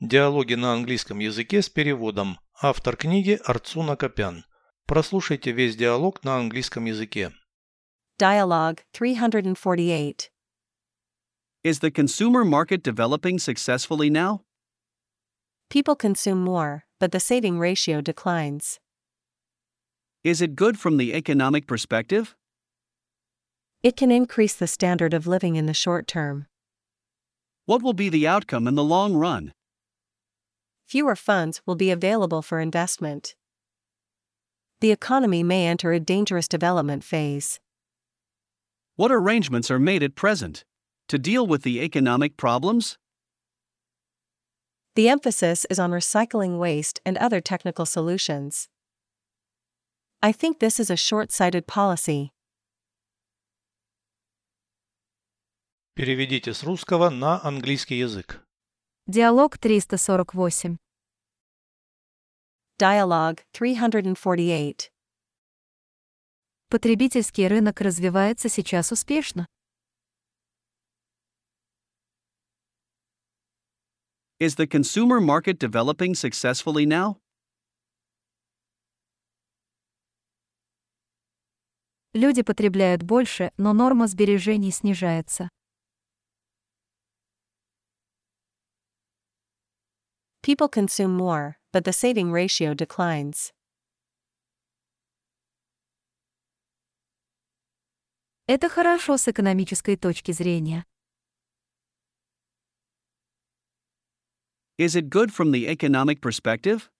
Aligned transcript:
Диалоги 0.00 0.52
на 0.52 0.74
английском 0.74 1.20
языке 1.20 1.62
с 1.62 1.70
переводом. 1.70 2.38
Автор 2.60 2.96
книги 2.96 3.40
Арцуна 3.46 3.96
Копян. 3.96 4.44
Прослушайте 4.84 5.52
весь 5.52 5.74
диалог 5.74 6.22
на 6.22 6.36
английском 6.36 6.84
языке. 6.84 7.32
Dialogue 8.20 8.80
348. 8.92 10.30
Is 11.64 11.80
the 11.80 11.90
consumer 11.90 12.44
market 12.44 12.82
developing 12.82 13.38
successfully 13.38 14.10
now? 14.10 14.42
People 15.70 15.96
consume 15.96 16.44
more, 16.44 16.84
but 17.00 17.12
the 17.12 17.18
saving 17.18 17.58
ratio 17.58 18.02
declines. 18.02 18.78
Is 20.22 20.42
it 20.42 20.54
good 20.54 20.78
from 20.78 20.98
the 20.98 21.14
economic 21.14 21.66
perspective? 21.66 22.36
It 23.82 23.96
can 23.96 24.10
increase 24.10 24.54
the 24.54 24.66
standard 24.66 25.14
of 25.14 25.26
living 25.26 25.56
in 25.56 25.64
the 25.64 25.72
short 25.72 26.06
term. 26.06 26.48
What 27.64 27.82
will 27.82 27.94
be 27.94 28.10
the 28.10 28.26
outcome 28.28 28.68
in 28.68 28.74
the 28.74 28.84
long 28.84 29.14
run? 29.16 29.52
Fewer 30.87 31.15
funds 31.15 31.61
will 31.65 31.75
be 31.75 31.91
available 31.91 32.41
for 32.41 32.59
investment. 32.59 33.35
The 34.81 34.91
economy 34.91 35.43
may 35.43 35.67
enter 35.67 35.93
a 35.93 35.99
dangerous 35.99 36.47
development 36.47 37.03
phase. 37.03 37.59
What 38.95 39.11
arrangements 39.11 39.71
are 39.71 39.79
made 39.79 40.03
at 40.03 40.15
present 40.15 40.65
to 41.07 41.17
deal 41.17 41.47
with 41.47 41.63
the 41.63 41.81
economic 41.81 42.35
problems? 42.35 42.97
The 44.95 45.07
emphasis 45.07 45.65
is 45.69 45.79
on 45.79 45.91
recycling 45.91 46.59
waste 46.59 46.99
and 47.05 47.17
other 47.17 47.39
technical 47.39 47.85
solutions. 47.85 48.67
I 50.21 50.31
think 50.31 50.59
this 50.59 50.79
is 50.79 50.89
a 50.89 50.97
short 50.97 51.31
sighted 51.31 51.67
policy. 51.67 52.31
Переведите 55.95 56.53
с 56.53 56.63
русского 56.63 57.09
на 57.09 57.39
английский 57.45 57.95
язык. 57.95 58.41
Диалог 59.08 59.56
348. 59.56 60.78
Dialogue 62.76 63.38
348. 63.52 64.90
Потребительский 66.68 67.46
рынок 67.46 67.80
развивается 67.80 68.48
сейчас 68.48 68.90
успешно. 68.90 69.46
Is 74.40 74.56
the 74.56 74.66
consumer 74.66 75.20
market 75.20 75.60
developing 75.60 76.14
successfully 76.14 76.84
now? 76.84 77.20
Люди 82.12 82.42
потребляют 82.42 83.04
больше, 83.04 83.52
но 83.56 83.72
норма 83.72 84.08
сбережений 84.08 84.72
снижается. 84.72 85.48
People 90.46 90.68
consume 90.68 91.16
more, 91.16 91.58
but 91.72 91.82
the 91.82 91.92
saving 91.92 92.30
ratio 92.30 92.72
declines. 92.72 93.52
Это 98.46 98.68
хорошо 98.68 99.16
с 99.16 99.26
экономической 99.26 99.96
точки 99.96 100.30
зрения. 100.30 100.86
Is 104.78 104.94
it 104.94 105.08
good 105.08 105.32
from 105.32 105.50
the 105.50 105.66
economic 105.66 106.20
perspective? 106.20 106.90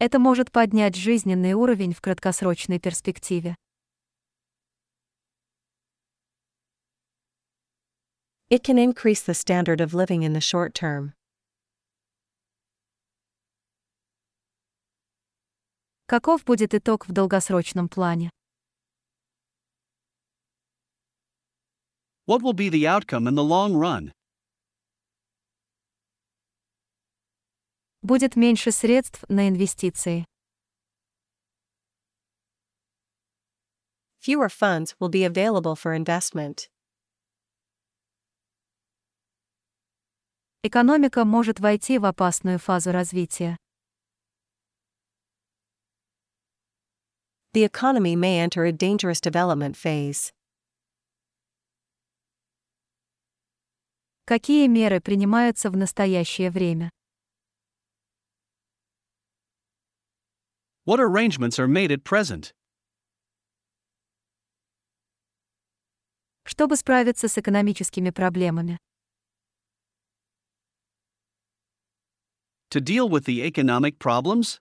Это 0.00 0.18
может 0.18 0.50
поднять 0.50 0.96
жизненный 0.96 1.52
уровень 1.52 1.94
в 1.94 2.00
краткосрочной 2.00 2.80
перспективе. 2.80 3.54
It 8.51 8.63
can 8.63 8.77
increase 8.77 9.21
the 9.21 9.33
standard 9.33 9.81
of 9.81 9.93
living 9.93 10.23
in 10.23 10.33
the 10.33 10.41
short 10.41 10.73
term. 10.73 11.13
Каков 16.07 16.45
будет 16.45 16.73
итог 16.73 17.05
в 17.05 17.11
долгосрочном 17.11 17.89
плане? 17.89 18.29
What 22.25 22.41
will 22.41 22.53
be 22.53 22.69
the 22.69 22.87
outcome 22.87 23.27
in 23.27 23.35
the 23.35 23.43
long 23.43 23.73
run? 23.75 24.11
Будет 28.01 28.37
меньше 28.37 28.71
средств 28.71 29.25
на 29.27 29.49
инвестиции. 29.49 30.25
Fewer 34.21 34.49
funds 34.49 34.95
will 34.99 35.09
be 35.09 35.25
available 35.25 35.75
for 35.75 35.93
investment. 35.93 36.69
Экономика 40.64 41.24
может 41.24 41.58
войти 41.58 41.98
в 41.98 42.04
опасную 42.04 42.60
фазу 42.60 42.92
развития. 42.92 43.56
The 47.52 47.64
economy 47.64 48.14
may 48.14 48.38
enter 48.38 48.64
a 48.64 48.70
dangerous 48.70 49.20
development 49.20 49.74
phase. 49.74 50.32
Какие 54.24 54.68
меры 54.68 55.00
принимаются 55.00 55.68
в 55.68 55.76
настоящее 55.76 56.52
время? 56.52 56.90
What 60.86 61.00
arrangements 61.00 61.58
are 61.58 61.66
made 61.66 61.90
at 61.90 62.04
present 62.04 62.52
Чтобы 66.44 66.76
справиться 66.76 67.26
с 67.26 67.36
экономическими 67.36 68.10
проблемами. 68.10 68.78
To 72.72 72.80
deal 72.80 73.08
with 73.08 73.26
the 73.26 73.42
economic 73.42 73.98
problems? 73.98 74.58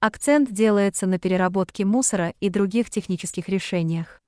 Акцент 0.00 0.52
делается 0.52 1.06
на 1.06 1.18
переработке 1.18 1.84
мусора 1.84 2.34
и 2.40 2.50
других 2.50 2.90
технических 2.90 3.48
решениях. 3.48 4.20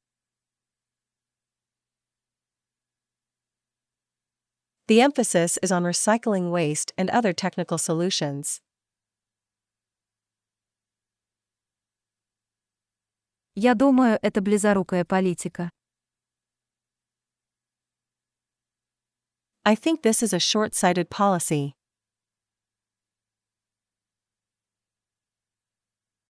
The 4.89 5.01
emphasis 5.01 5.59
is 5.63 5.71
on 5.71 5.85
recycling 5.85 6.51
waste 6.51 6.93
and 6.97 7.11
other 7.11 7.33
technical 7.33 7.79
solutions. 7.79 8.61
Я 13.55 13.75
думаю, 13.75 14.19
это 14.23 14.41
близорукая 14.41 15.05
политика. 15.05 15.71
I 19.65 19.75
think 19.75 20.03
this 20.03 20.23
is 20.23 20.33
a 20.33 20.39
short 20.39 20.75
sighted 20.75 21.11
policy. 21.11 21.77